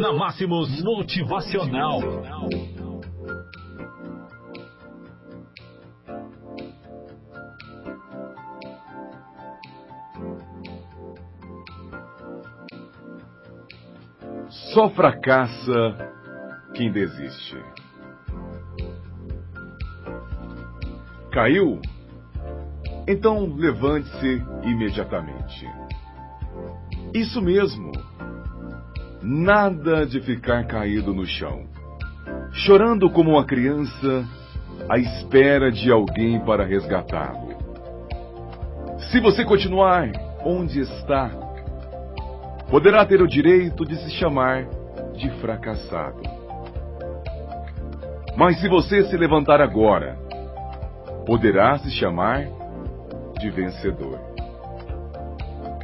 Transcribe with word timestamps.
Na 0.00 0.10
Máximos 0.10 0.82
Motivacional. 0.82 2.00
Só 14.72 14.88
fracassa 14.88 16.14
quem 16.74 16.90
desiste. 16.90 17.62
Caiu? 21.32 21.78
Então 23.06 23.54
levante-se 23.56 24.42
imediatamente. 24.62 25.66
Isso 27.12 27.42
mesmo. 27.42 27.92
Nada 29.22 30.04
de 30.04 30.20
ficar 30.20 30.66
caído 30.66 31.14
no 31.14 31.24
chão, 31.24 31.62
chorando 32.52 33.08
como 33.08 33.30
uma 33.30 33.44
criança 33.44 34.24
à 34.88 34.98
espera 34.98 35.70
de 35.70 35.92
alguém 35.92 36.40
para 36.40 36.64
resgatá-lo. 36.64 37.56
Se 39.10 39.20
você 39.20 39.44
continuar 39.44 40.10
onde 40.44 40.80
está, 40.80 41.30
poderá 42.68 43.06
ter 43.06 43.22
o 43.22 43.28
direito 43.28 43.84
de 43.84 43.94
se 43.94 44.10
chamar 44.10 44.66
de 45.14 45.30
fracassado. 45.40 46.22
Mas 48.36 48.60
se 48.60 48.68
você 48.68 49.04
se 49.04 49.16
levantar 49.16 49.60
agora, 49.60 50.16
poderá 51.24 51.78
se 51.78 51.90
chamar 51.92 52.48
de 53.38 53.50
vencedor. 53.50 54.18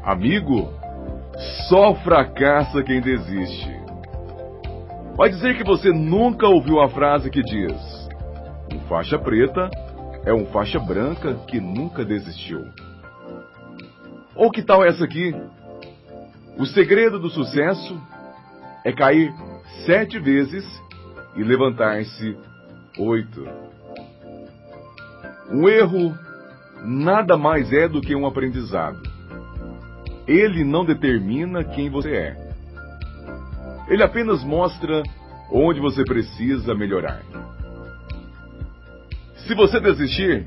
Amigo, 0.02 0.72
só 1.68 1.94
fracassa 1.96 2.82
quem 2.82 3.00
desiste. 3.00 3.70
Vai 5.16 5.30
dizer 5.30 5.56
que 5.56 5.64
você 5.64 5.90
nunca 5.90 6.46
ouviu 6.46 6.80
a 6.80 6.88
frase 6.88 7.30
que 7.30 7.42
diz: 7.42 8.08
Um 8.72 8.80
faixa 8.88 9.18
preta 9.18 9.70
é 10.24 10.32
um 10.32 10.46
faixa 10.46 10.78
branca 10.78 11.34
que 11.46 11.60
nunca 11.60 12.04
desistiu. 12.04 12.64
Ou 14.34 14.50
que 14.50 14.62
tal 14.62 14.84
essa 14.84 15.04
aqui? 15.04 15.34
O 16.56 16.66
segredo 16.66 17.18
do 17.18 17.30
sucesso 17.30 18.00
é 18.84 18.92
cair 18.92 19.32
sete 19.86 20.18
vezes 20.18 20.64
e 21.36 21.42
levantar-se 21.42 22.36
oito. 22.98 23.46
Um 25.50 25.68
erro 25.68 26.16
nada 26.84 27.36
mais 27.36 27.72
é 27.72 27.88
do 27.88 28.00
que 28.00 28.14
um 28.14 28.26
aprendizado. 28.26 29.07
Ele 30.28 30.62
não 30.62 30.84
determina 30.84 31.64
quem 31.64 31.88
você 31.88 32.14
é. 32.14 32.36
Ele 33.88 34.02
apenas 34.02 34.44
mostra 34.44 35.02
onde 35.50 35.80
você 35.80 36.04
precisa 36.04 36.74
melhorar. 36.74 37.22
Se 39.46 39.54
você 39.54 39.80
desistir, 39.80 40.46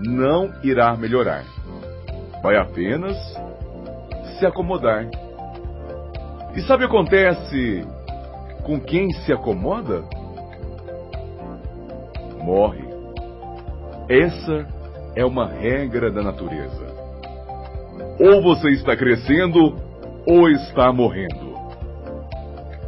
não 0.00 0.52
irá 0.64 0.96
melhorar. 0.96 1.44
Vai 2.42 2.56
apenas 2.56 3.16
se 4.36 4.44
acomodar. 4.44 5.08
E 6.56 6.60
sabe 6.62 6.84
o 6.84 6.88
que 6.88 6.96
acontece 6.96 7.86
com 8.64 8.80
quem 8.80 9.12
se 9.12 9.32
acomoda? 9.32 10.02
Morre. 12.42 12.84
Essa 14.08 14.66
é 15.14 15.24
uma 15.24 15.46
regra 15.46 16.10
da 16.10 16.22
natureza. 16.22 16.85
Ou 18.18 18.42
você 18.42 18.70
está 18.70 18.96
crescendo 18.96 19.76
ou 20.26 20.48
está 20.48 20.92
morrendo. 20.92 21.54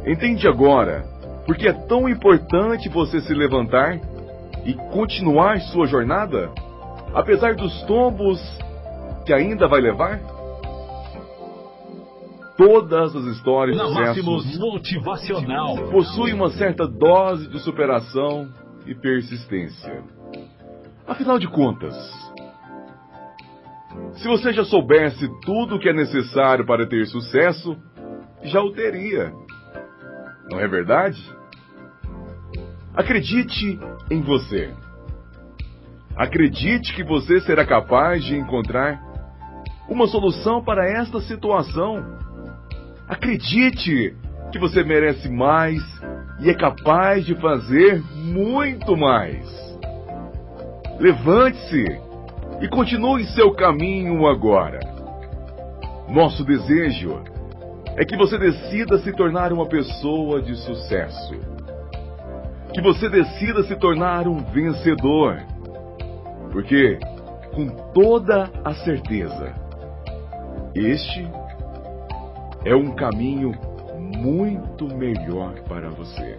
Entende 0.05 0.47
agora 0.47 1.03
porque 1.45 1.67
é 1.67 1.73
tão 1.73 2.07
importante 2.07 2.89
você 2.89 3.21
se 3.21 3.33
levantar 3.33 3.99
e 4.65 4.73
continuar 4.91 5.59
sua 5.61 5.87
jornada, 5.87 6.51
apesar 7.13 7.55
dos 7.55 7.81
tombos 7.83 8.39
que 9.25 9.33
ainda 9.33 9.67
vai 9.67 9.81
levar? 9.81 10.19
Todas 12.55 13.15
as 13.15 13.23
histórias 13.25 13.77
de 13.77 13.83
sucesso 13.83 14.59
Motivacional. 14.59 15.77
possuem 15.91 16.33
uma 16.33 16.51
certa 16.51 16.85
dose 16.87 17.47
de 17.47 17.59
superação 17.61 18.49
e 18.85 18.93
persistência. 18.93 20.03
Afinal 21.07 21.39
de 21.39 21.47
contas, 21.47 21.95
se 24.13 24.27
você 24.27 24.51
já 24.53 24.63
soubesse 24.63 25.29
tudo 25.41 25.75
o 25.75 25.79
que 25.79 25.89
é 25.89 25.93
necessário 25.93 26.65
para 26.65 26.87
ter 26.87 27.05
sucesso, 27.05 27.77
já 28.43 28.61
o 28.61 28.71
teria. 28.71 29.31
Não 30.49 30.59
é 30.59 30.67
verdade? 30.67 31.21
Acredite 32.95 33.79
em 34.09 34.21
você. 34.21 34.73
Acredite 36.15 36.93
que 36.93 37.03
você 37.03 37.39
será 37.41 37.65
capaz 37.65 38.23
de 38.23 38.35
encontrar 38.35 39.01
uma 39.87 40.07
solução 40.07 40.63
para 40.63 40.85
esta 40.85 41.21
situação. 41.21 42.03
Acredite 43.07 44.15
que 44.51 44.59
você 44.59 44.83
merece 44.83 45.29
mais 45.29 45.81
e 46.41 46.49
é 46.49 46.53
capaz 46.53 47.25
de 47.25 47.35
fazer 47.35 48.03
muito 48.15 48.97
mais. 48.97 49.47
Levante-se 50.99 52.08
e 52.61 52.67
continue 52.67 53.25
seu 53.27 53.53
caminho 53.53 54.27
agora. 54.27 54.79
Nosso 56.09 56.43
desejo 56.43 57.23
é 57.95 58.03
que 58.03 58.17
você 58.17 58.37
decida 58.37 58.97
se 58.99 59.11
tornar 59.13 59.53
uma 59.53 59.65
pessoa 59.65 60.41
de 60.41 60.55
sucesso. 60.55 61.35
Que 62.73 62.81
você 62.81 63.09
decida 63.09 63.63
se 63.63 63.75
tornar 63.75 64.27
um 64.27 64.37
vencedor. 64.37 65.41
Porque, 66.51 66.97
com 67.53 67.67
toda 67.93 68.49
a 68.63 68.73
certeza, 68.73 69.53
este 70.75 71.27
é 72.65 72.75
um 72.75 72.91
caminho 72.95 73.51
muito 74.17 74.87
melhor 74.87 75.53
para 75.67 75.89
você. 75.89 76.37